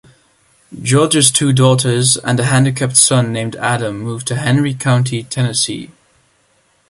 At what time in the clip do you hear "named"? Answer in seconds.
3.31-3.55